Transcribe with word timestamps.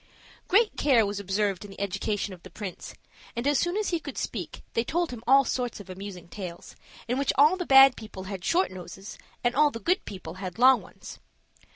Great 0.47 0.75
care 0.77 1.05
was 1.05 1.19
observed 1.19 1.63
in 1.63 1.69
the 1.69 1.79
education 1.79 2.33
of 2.33 2.41
the 2.41 2.49
prince; 2.49 2.95
and 3.35 3.45
as 3.45 3.59
soon 3.59 3.77
as 3.77 3.89
he 3.89 3.99
could 3.99 4.17
speak 4.17 4.63
they 4.73 4.83
told 4.83 5.11
him 5.11 5.23
all 5.27 5.43
sorts 5.45 5.79
of 5.79 5.91
amusing 5.91 6.27
tales, 6.27 6.75
in 7.07 7.19
which 7.19 7.31
all 7.37 7.55
the 7.55 7.67
bad 7.67 7.95
people 7.95 8.23
had 8.23 8.43
short 8.43 8.71
noses, 8.71 9.19
and 9.43 9.53
all 9.53 9.69
the 9.69 9.79
good 9.79 10.03
people 10.05 10.33
had 10.41 10.57
long 10.57 10.81
ones. 10.81 11.19